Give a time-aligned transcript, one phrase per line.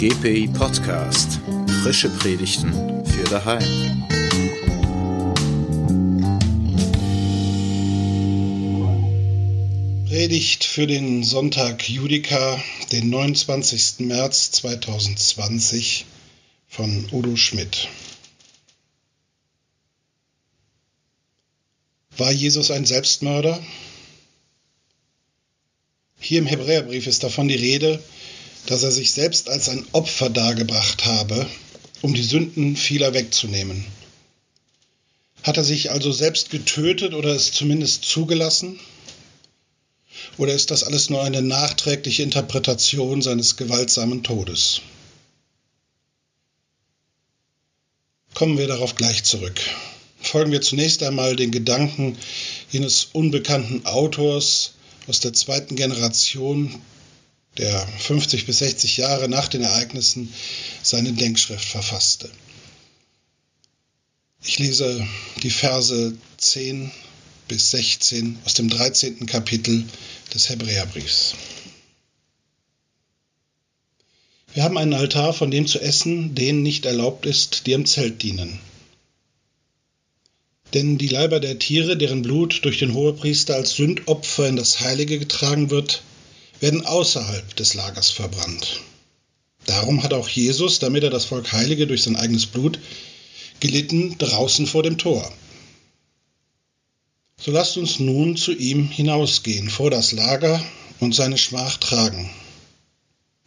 [0.00, 1.40] GPI Podcast.
[1.82, 2.72] Frische Predigten
[3.04, 4.02] für daheim.
[10.06, 12.58] Predigt für den Sonntag Judika,
[12.92, 14.06] den 29.
[14.06, 16.06] März 2020
[16.66, 17.88] von Udo Schmidt.
[22.16, 23.62] War Jesus ein Selbstmörder?
[26.18, 28.02] Hier im Hebräerbrief ist davon die Rede,
[28.66, 31.46] dass er sich selbst als ein Opfer dargebracht habe,
[32.02, 33.84] um die Sünden vieler wegzunehmen.
[35.42, 38.78] Hat er sich also selbst getötet oder es zumindest zugelassen?
[40.36, 44.82] Oder ist das alles nur eine nachträgliche Interpretation seines gewaltsamen Todes?
[48.34, 49.60] Kommen wir darauf gleich zurück.
[50.22, 52.16] Folgen wir zunächst einmal den Gedanken
[52.70, 54.74] jenes unbekannten Autors
[55.06, 56.80] aus der zweiten Generation,
[57.58, 60.32] der 50 bis 60 Jahre nach den Ereignissen
[60.82, 62.30] seine Denkschrift verfasste.
[64.42, 65.06] Ich lese
[65.42, 66.90] die Verse 10
[67.48, 69.26] bis 16 aus dem 13.
[69.26, 69.84] Kapitel
[70.32, 71.34] des Hebräerbriefs.
[74.54, 78.22] Wir haben einen Altar, von dem zu essen, denen nicht erlaubt ist, die im Zelt
[78.22, 78.58] dienen.
[80.74, 85.18] Denn die Leiber der Tiere, deren Blut durch den Hohepriester als Sündopfer in das Heilige
[85.18, 86.02] getragen wird,
[86.60, 88.80] werden außerhalb des Lagers verbrannt.
[89.66, 92.78] Darum hat auch Jesus, damit er das Volk heilige durch sein eigenes Blut,
[93.60, 95.30] gelitten draußen vor dem Tor.
[97.38, 100.62] So lasst uns nun zu ihm hinausgehen vor das Lager
[100.98, 102.30] und seine Schmach tragen.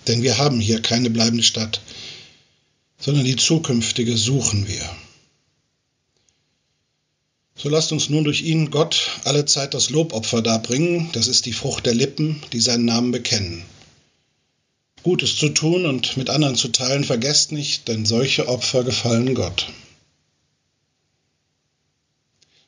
[0.08, 1.82] Denn wir haben hier keine bleibende Stadt,
[3.00, 4.90] sondern die zukünftige suchen wir.
[7.56, 11.54] So lasst uns nun durch ihn Gott alle Zeit das Lobopfer darbringen, das ist die
[11.54, 13.64] Frucht der Lippen, die seinen Namen bekennen.
[15.04, 19.68] Gutes zu tun und mit anderen zu teilen vergesst nicht, denn solche Opfer gefallen Gott.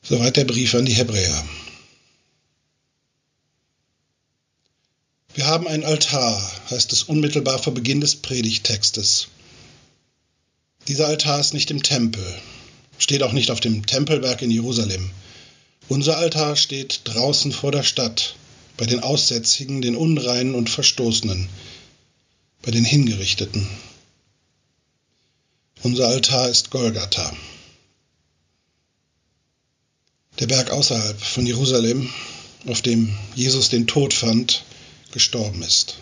[0.04, 1.44] Soweit der Brief an die Hebräer.
[5.34, 9.30] Wir haben ein Altar, heißt es unmittelbar vor Beginn des Predigtextes.
[10.88, 12.24] Dieser Altar ist nicht im Tempel,
[12.98, 15.10] steht auch nicht auf dem Tempelberg in Jerusalem.
[15.88, 18.36] Unser Altar steht draußen vor der Stadt,
[18.78, 21.48] bei den Aussätzigen, den Unreinen und Verstoßenen,
[22.62, 23.68] bei den Hingerichteten.
[25.84, 27.36] Unser Altar ist Golgatha.
[30.40, 32.10] Der Berg außerhalb von Jerusalem,
[32.68, 34.64] auf dem Jesus den Tod fand,
[35.12, 35.96] gestorben ist.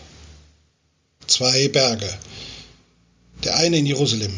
[1.26, 2.12] Zwei Berge.
[3.44, 4.32] Der eine in Jerusalem,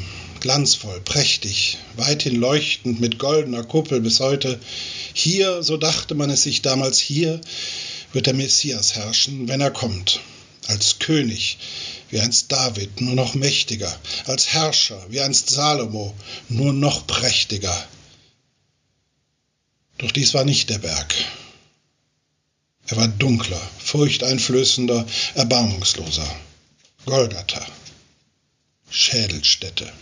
[0.47, 4.61] glanzvoll, prächtig, weithin leuchtend mit goldener Kuppel bis heute.
[5.13, 7.41] Hier, so dachte man es sich damals, hier
[8.13, 10.21] wird der Messias herrschen, wenn er kommt,
[10.69, 11.59] als König,
[12.11, 13.93] wie einst David, nur noch mächtiger,
[14.27, 16.15] als Herrscher, wie einst Salomo,
[16.49, 17.77] nur noch prächtiger.
[19.99, 21.13] Doch dies war nicht der Berg.
[22.87, 26.37] Er war dunkler, furchteinflößender, erbarmungsloser.
[27.05, 27.67] Golgatha.
[28.89, 29.93] Schädelstätte.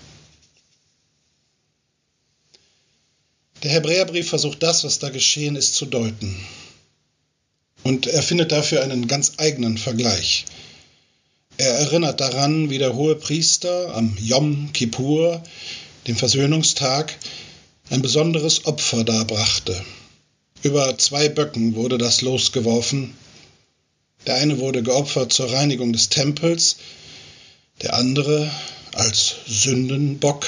[3.64, 6.36] Der Hebräerbrief versucht das, was da geschehen ist, zu deuten.
[7.82, 10.44] Und er findet dafür einen ganz eigenen Vergleich.
[11.56, 15.42] Er erinnert daran, wie der hohe Priester am Yom Kippur,
[16.06, 17.16] dem Versöhnungstag,
[17.88, 19.82] ein besonderes Opfer darbrachte.
[20.62, 23.16] Über zwei Böcken wurde das losgeworfen.
[24.26, 26.76] Der eine wurde geopfert zur Reinigung des Tempels,
[27.80, 28.50] der andere
[28.92, 30.46] als Sündenbock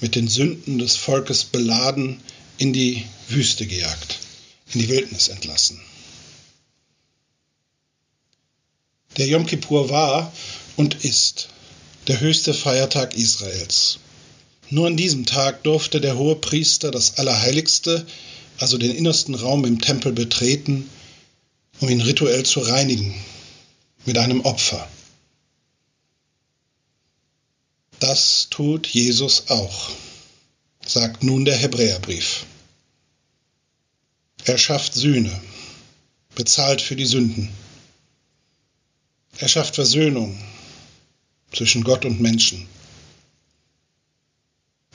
[0.00, 2.20] mit den Sünden des Volkes beladen
[2.58, 4.18] in die Wüste gejagt,
[4.72, 5.80] in die Wildnis entlassen.
[9.16, 10.32] Der Yom Kippur war
[10.76, 11.48] und ist
[12.06, 13.98] der höchste Feiertag Israels.
[14.70, 18.06] Nur an diesem Tag durfte der hohe Priester das Allerheiligste,
[18.58, 20.88] also den innersten Raum im Tempel betreten,
[21.80, 23.14] um ihn rituell zu reinigen
[24.06, 24.88] mit einem Opfer.
[28.00, 29.90] Das tut Jesus auch,
[30.86, 32.46] sagt nun der Hebräerbrief.
[34.46, 35.38] Er schafft Sühne,
[36.34, 37.50] bezahlt für die Sünden.
[39.36, 40.42] Er schafft Versöhnung
[41.52, 42.66] zwischen Gott und Menschen.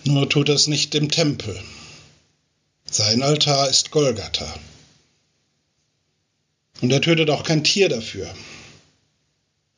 [0.04, 1.62] Nur tut es nicht im Tempel.
[2.90, 4.52] Sein Altar ist Golgatha.
[6.81, 8.34] Und er tötet auch kein Tier dafür.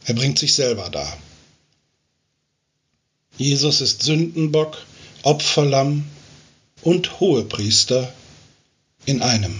[0.05, 1.17] Er bringt sich selber dar.
[3.37, 4.77] Jesus ist Sündenbock,
[5.23, 6.05] Opferlamm
[6.81, 8.11] und Hohepriester
[9.05, 9.59] in einem.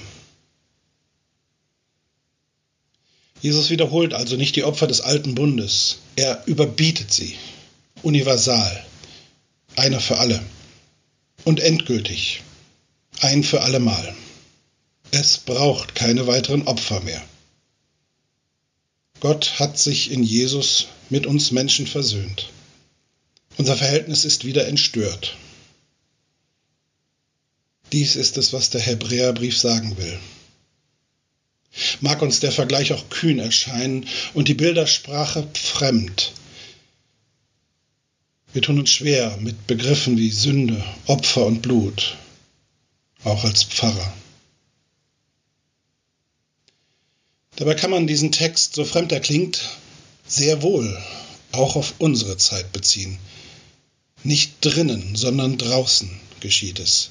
[3.41, 7.35] Jesus wiederholt also nicht die Opfer des alten Bundes, er überbietet sie,
[8.01, 8.85] universal,
[9.75, 10.41] einer für alle
[11.43, 12.41] und endgültig,
[13.19, 14.15] ein für allemal.
[15.11, 17.23] Es braucht keine weiteren Opfer mehr.
[19.19, 22.49] Gott hat sich in Jesus mit uns Menschen versöhnt.
[23.57, 25.35] Unser Verhältnis ist wieder entstört.
[27.91, 30.19] Dies ist es, was der Hebräerbrief sagen will.
[32.01, 36.33] Mag uns der Vergleich auch kühn erscheinen und die Bildersprache fremd.
[38.53, 42.17] Wir tun uns schwer mit Begriffen wie Sünde, Opfer und Blut,
[43.23, 44.13] auch als Pfarrer.
[47.55, 49.77] Dabei kann man diesen Text, so fremd er klingt,
[50.27, 51.01] sehr wohl
[51.51, 53.17] auch auf unsere Zeit beziehen.
[54.23, 56.09] Nicht drinnen, sondern draußen
[56.39, 57.09] geschieht es.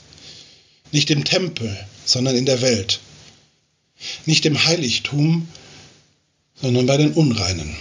[0.93, 3.01] Nicht im Tempel, sondern in der Welt.
[4.27, 5.49] Nicht im Heiligtum,
[6.55, 7.77] sondern bei den Unreinen.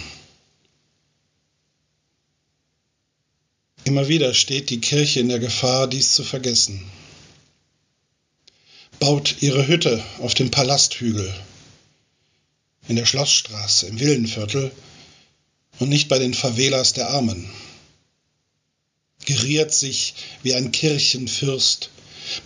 [3.84, 6.84] Immer wieder steht die Kirche in der Gefahr, dies zu vergessen.
[8.98, 11.32] Baut ihre Hütte auf dem Palasthügel,
[12.88, 14.72] in der Schlossstraße, im Villenviertel
[15.78, 17.48] und nicht bei den Favelas der Armen.
[19.26, 21.90] Geriert sich wie ein Kirchenfürst,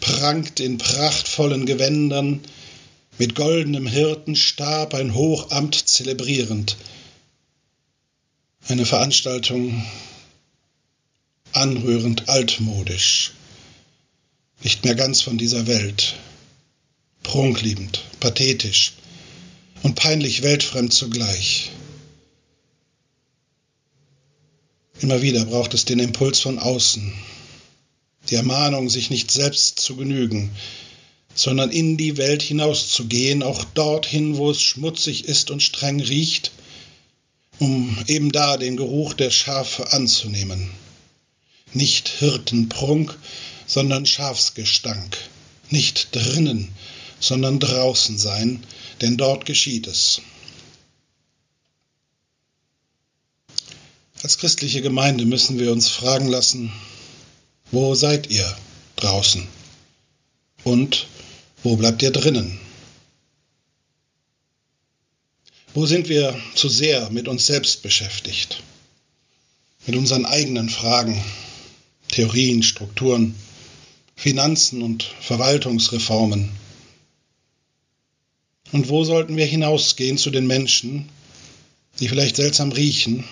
[0.00, 2.40] prangt in prachtvollen Gewändern,
[3.18, 6.76] mit goldenem Hirtenstab ein Hochamt zelebrierend.
[8.66, 9.84] Eine Veranstaltung
[11.52, 13.32] anrührend altmodisch,
[14.62, 16.14] nicht mehr ganz von dieser Welt,
[17.22, 18.94] prunkliebend, pathetisch
[19.82, 21.70] und peinlich weltfremd zugleich.
[25.00, 27.12] Immer wieder braucht es den Impuls von außen,
[28.28, 30.50] die Ermahnung, sich nicht selbst zu genügen,
[31.34, 36.52] sondern in die Welt hinauszugehen, auch dorthin, wo es schmutzig ist und streng riecht,
[37.58, 40.70] um eben da den Geruch der Schafe anzunehmen.
[41.72, 43.16] Nicht Hirtenprunk,
[43.66, 45.16] sondern Schafsgestank.
[45.70, 46.68] Nicht drinnen,
[47.20, 48.62] sondern draußen sein,
[49.00, 50.20] denn dort geschieht es.
[54.22, 56.70] Als christliche Gemeinde müssen wir uns fragen lassen,
[57.70, 58.54] wo seid ihr
[58.96, 59.46] draußen?
[60.62, 61.06] Und
[61.62, 62.58] wo bleibt ihr drinnen?
[65.72, 68.62] Wo sind wir zu sehr mit uns selbst beschäftigt?
[69.86, 71.22] Mit unseren eigenen Fragen,
[72.08, 73.34] Theorien, Strukturen,
[74.16, 76.50] Finanzen und Verwaltungsreformen?
[78.72, 81.08] Und wo sollten wir hinausgehen zu den Menschen,
[82.00, 83.24] die vielleicht seltsam riechen,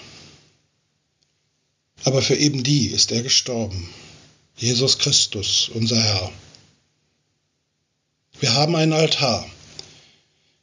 [2.04, 3.88] aber für eben die ist er gestorben.
[4.56, 6.32] Jesus Christus, unser Herr.
[8.40, 9.48] Wir haben einen Altar,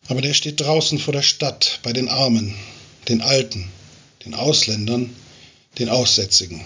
[0.07, 2.55] aber der steht draußen vor der Stadt bei den Armen,
[3.07, 3.69] den Alten,
[4.25, 5.15] den Ausländern,
[5.77, 6.65] den Aussätzigen.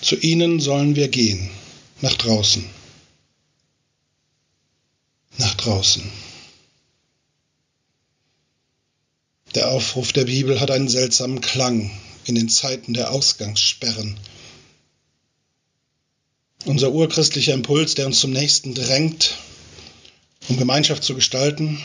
[0.00, 1.50] Zu ihnen sollen wir gehen,
[2.00, 2.64] nach draußen.
[5.38, 6.02] Nach draußen.
[9.54, 11.90] Der Aufruf der Bibel hat einen seltsamen Klang
[12.24, 14.16] in den Zeiten der Ausgangssperren.
[16.64, 19.36] Unser urchristlicher Impuls, der uns zum Nächsten drängt,
[20.48, 21.82] um Gemeinschaft zu gestalten,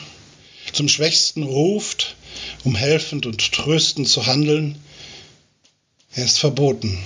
[0.72, 2.16] zum Schwächsten ruft,
[2.64, 4.76] um helfend und tröstend zu handeln,
[6.14, 6.98] er ist verboten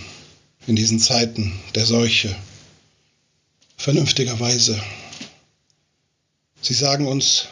[0.67, 2.35] in diesen Zeiten der Seuche,
[3.77, 4.81] vernünftigerweise.
[6.61, 7.47] Sie sagen uns,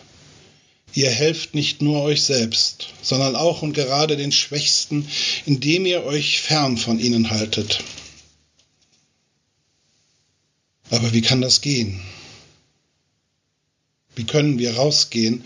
[0.92, 5.08] Ihr helft nicht nur euch selbst, sondern auch und gerade den Schwächsten,
[5.46, 7.84] indem ihr euch fern von ihnen haltet.
[10.90, 12.00] Aber wie kann das gehen?
[14.16, 15.44] Wie können wir rausgehen,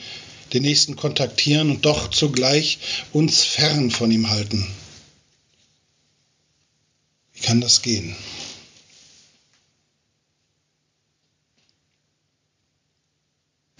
[0.54, 2.78] den Nächsten kontaktieren und doch zugleich
[3.12, 4.66] uns fern von ihm halten?
[7.34, 8.16] Wie kann das gehen?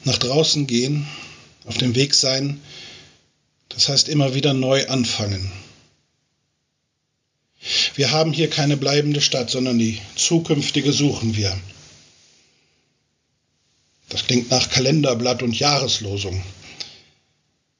[0.05, 1.07] Nach draußen gehen
[1.65, 2.61] auf dem Weg sein,
[3.69, 5.51] das heißt immer wieder neu anfangen.
[7.95, 11.59] Wir haben hier keine bleibende Stadt, sondern die zukünftige suchen wir.
[14.11, 16.43] Das klingt nach Kalenderblatt und Jahreslosung.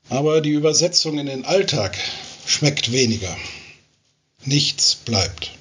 [0.09, 1.97] Aber die Übersetzung in den Alltag
[2.47, 3.37] schmeckt weniger.
[4.45, 5.53] Nichts bleibt.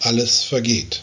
[0.00, 1.02] Alles vergeht.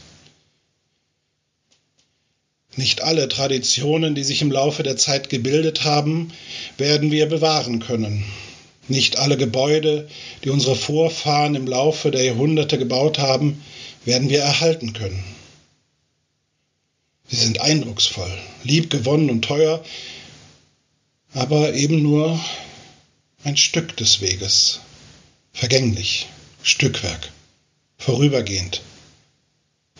[2.78, 6.32] Nicht alle Traditionen, die sich im Laufe der Zeit gebildet haben,
[6.78, 8.24] werden wir bewahren können.
[8.88, 10.08] Nicht alle Gebäude,
[10.44, 13.64] die unsere Vorfahren im Laufe der Jahrhunderte gebaut haben,
[14.06, 15.24] werden wir erhalten können.
[17.28, 18.32] Sie sind eindrucksvoll,
[18.64, 19.84] liebgewonnen und teuer,
[21.34, 22.40] aber eben nur
[23.44, 24.82] ein Stück des Weges,
[25.54, 26.28] vergänglich,
[26.64, 27.32] Stückwerk,
[27.98, 28.82] vorübergehend,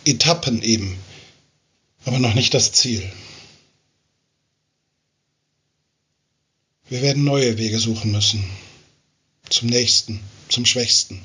[0.04, 0.98] Etappen eben,
[2.04, 3.08] aber noch nicht das Ziel.
[6.88, 8.44] Wir werden neue Wege suchen müssen,
[9.48, 11.22] zum Nächsten, zum Schwächsten.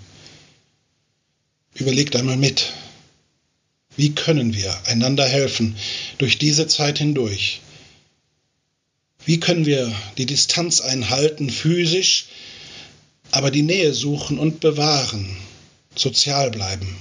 [1.74, 2.72] Überlegt einmal mit,
[3.98, 5.76] wie können wir einander helfen
[6.20, 7.62] durch diese Zeit hindurch?
[9.26, 12.28] Wie können wir die Distanz einhalten, physisch,
[13.32, 15.36] aber die Nähe suchen und bewahren,
[15.96, 16.96] sozial bleiben,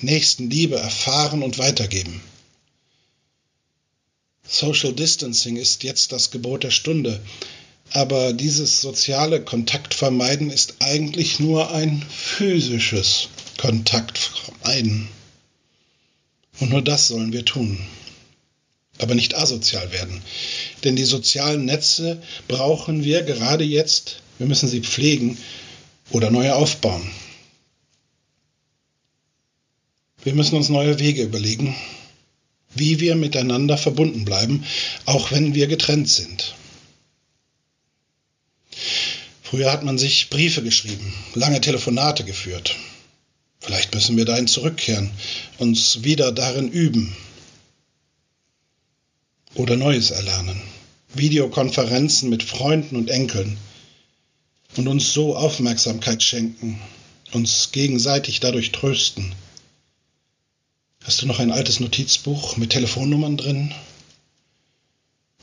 [0.00, 2.20] Nächstenliebe erfahren und weitergeben?
[4.48, 7.20] Social Distancing ist jetzt das Gebot der Stunde,
[7.92, 15.08] aber dieses soziale Kontaktvermeiden ist eigentlich nur ein physisches Kontaktvermeiden.
[16.60, 17.78] Und nur das sollen wir tun.
[18.98, 20.22] Aber nicht asozial werden.
[20.84, 24.20] Denn die sozialen Netze brauchen wir gerade jetzt.
[24.38, 25.36] Wir müssen sie pflegen
[26.10, 27.10] oder neue aufbauen.
[30.22, 31.76] Wir müssen uns neue Wege überlegen,
[32.78, 34.64] wie wir miteinander verbunden bleiben,
[35.04, 36.54] auch wenn wir getrennt sind.
[39.42, 42.76] Früher hat man sich Briefe geschrieben, lange Telefonate geführt.
[43.60, 45.10] Vielleicht müssen wir dahin zurückkehren,
[45.58, 47.16] uns wieder darin üben
[49.54, 50.60] oder Neues erlernen.
[51.14, 53.56] Videokonferenzen mit Freunden und Enkeln
[54.76, 56.80] und uns so Aufmerksamkeit schenken,
[57.32, 59.34] uns gegenseitig dadurch trösten.
[61.06, 63.72] Hast du noch ein altes Notizbuch mit Telefonnummern drin?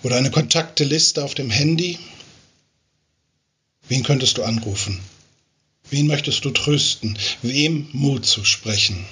[0.04, 1.98] Oder eine Kontakteliste auf dem Handy,
[3.88, 5.00] Wen könntest du anrufen?
[5.90, 7.18] Wen möchtest du trösten?
[7.42, 9.06] Wem Mut zu sprechen?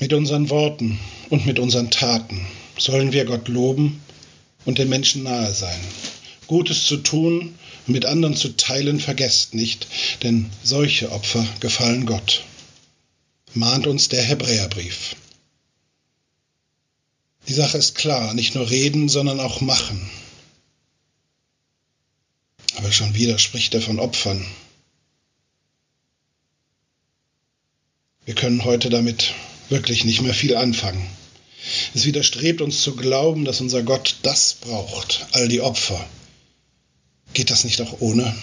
[0.00, 2.46] Mit unseren Worten und mit unseren Taten
[2.78, 4.02] sollen wir Gott loben
[4.64, 5.80] und den Menschen nahe sein.
[6.46, 7.54] Gutes zu tun
[7.86, 9.86] mit anderen zu teilen vergesst nicht,
[10.22, 12.44] denn solche Opfer gefallen Gott.
[13.54, 15.16] Mahnt uns der Hebräerbrief.
[17.48, 20.08] Die Sache ist klar, nicht nur reden, sondern auch machen.
[22.76, 24.46] Aber schon wieder spricht er von Opfern.
[28.24, 29.34] Wir können heute damit
[29.68, 31.04] wirklich nicht mehr viel anfangen.
[31.94, 36.04] Es widerstrebt uns zu glauben, dass unser Gott das braucht, all die Opfer.
[37.32, 38.36] Geht das nicht auch ohne?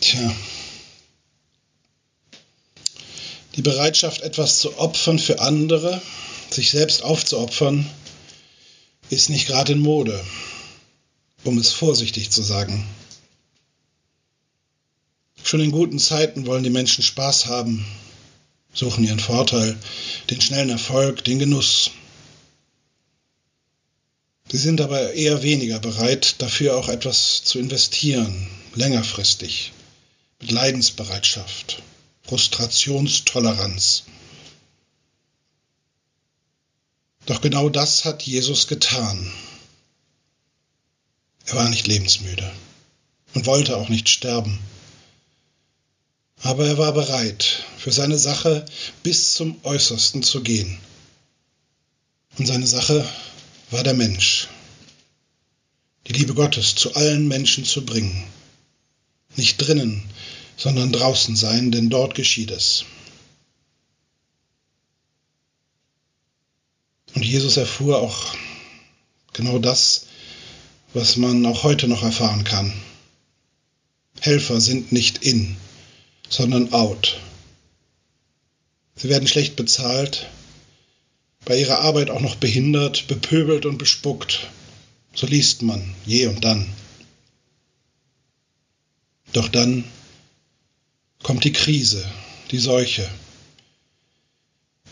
[0.00, 0.34] Tja,
[3.56, 6.02] Die Bereitschaft, etwas zu opfern für andere,
[6.50, 7.88] sich selbst aufzuopfern,
[9.08, 10.22] ist nicht gerade in Mode,
[11.42, 12.86] um es vorsichtig zu sagen.
[15.42, 17.86] Schon in guten Zeiten wollen die Menschen Spaß haben,
[18.74, 19.78] suchen ihren Vorteil,
[20.28, 21.92] den schnellen Erfolg, den Genuss.
[24.48, 29.72] Sie sind aber eher weniger bereit, dafür auch etwas zu investieren, längerfristig,
[30.40, 31.82] mit Leidensbereitschaft,
[32.22, 34.04] Frustrationstoleranz.
[37.26, 39.32] Doch genau das hat Jesus getan.
[41.46, 42.50] Er war nicht lebensmüde
[43.34, 44.58] und wollte auch nicht sterben.
[46.42, 48.64] Aber er war bereit, für seine Sache
[49.02, 50.78] bis zum Äußersten zu gehen.
[52.38, 53.04] Und seine Sache
[53.70, 54.48] war der Mensch.
[56.06, 58.24] Die Liebe Gottes zu allen Menschen zu bringen.
[59.34, 60.02] Nicht drinnen,
[60.56, 62.84] sondern draußen sein, denn dort geschieht es.
[67.14, 68.34] Und Jesus erfuhr auch
[69.32, 70.06] genau das,
[70.94, 72.72] was man auch heute noch erfahren kann.
[74.20, 75.56] Helfer sind nicht in,
[76.28, 77.18] sondern out.
[78.96, 80.26] Sie werden schlecht bezahlt,
[81.46, 84.50] bei ihrer Arbeit auch noch behindert, bepöbelt und bespuckt.
[85.14, 86.66] So liest man je und dann.
[89.32, 89.84] Doch dann
[91.22, 92.04] kommt die Krise,
[92.50, 93.08] die Seuche.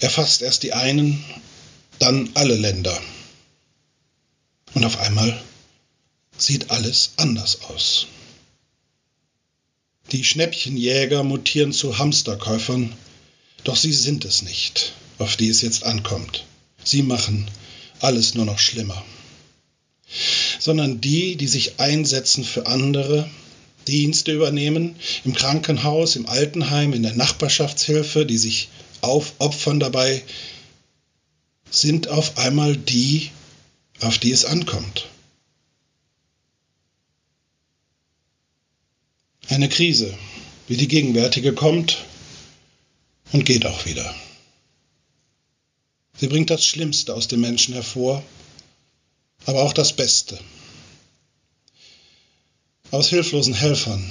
[0.00, 1.22] Erfasst erst die einen,
[1.98, 2.98] dann alle Länder.
[4.74, 5.42] Und auf einmal
[6.38, 8.06] sieht alles anders aus.
[10.12, 12.92] Die Schnäppchenjäger mutieren zu Hamsterkäufern,
[13.64, 16.44] doch sie sind es nicht, auf die es jetzt ankommt.
[16.82, 17.50] Sie machen
[18.00, 19.02] alles nur noch schlimmer.
[20.58, 23.28] Sondern die, die sich einsetzen für andere,
[23.86, 28.68] Dienste übernehmen, im Krankenhaus, im Altenheim, in der Nachbarschaftshilfe, die sich
[29.02, 30.22] aufopfern dabei,
[31.70, 33.30] sind auf einmal die,
[34.00, 35.06] auf die es ankommt.
[39.48, 40.16] Eine Krise,
[40.68, 42.04] wie die gegenwärtige kommt
[43.32, 44.14] und geht auch wieder.
[46.18, 48.22] Sie bringt das Schlimmste aus dem Menschen hervor,
[49.46, 50.38] aber auch das Beste.
[52.90, 54.08] Aus hilflosen Helfern,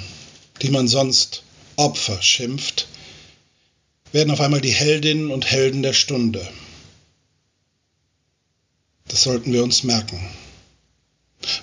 [0.61, 1.43] die man sonst
[1.75, 2.87] Opfer schimpft,
[4.11, 6.47] werden auf einmal die Heldinnen und Helden der Stunde.
[9.07, 10.19] Das sollten wir uns merken.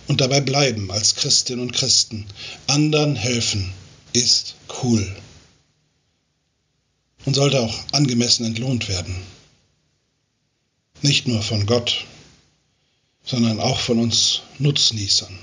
[0.09, 2.27] Und dabei bleiben als Christinnen und Christen.
[2.67, 3.73] Anderen helfen
[4.13, 5.17] ist cool.
[7.25, 9.15] Und sollte auch angemessen entlohnt werden.
[11.03, 12.05] Nicht nur von Gott,
[13.25, 15.37] sondern auch von uns Nutznießern.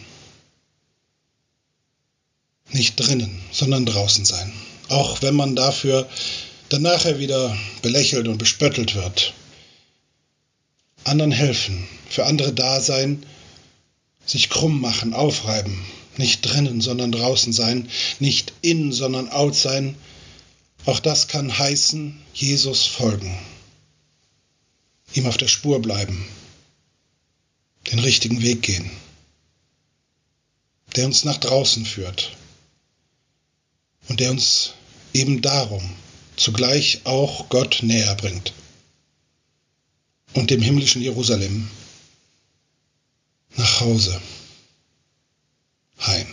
[2.72, 4.52] Nicht drinnen, sondern draußen sein.
[4.90, 6.08] Auch wenn man dafür
[6.70, 9.34] dann nachher wieder belächelt und bespöttelt wird.
[11.04, 13.26] Anderen helfen, für andere da sein,
[14.26, 15.86] sich krumm machen, aufreiben,
[16.18, 19.96] nicht drinnen, sondern draußen sein, nicht in, sondern out sein,
[20.86, 23.38] auch das kann heißen, Jesus folgen,
[25.14, 26.26] ihm auf der Spur bleiben,
[27.92, 28.90] den richtigen Weg gehen,
[30.96, 32.36] der uns nach draußen führt
[34.10, 34.74] und der uns
[35.14, 35.82] eben darum
[36.36, 38.54] zugleich auch Gott näher bringt
[40.34, 41.70] und dem himmlischen Jerusalem
[43.56, 44.22] nach Hause,
[46.00, 46.28] heim.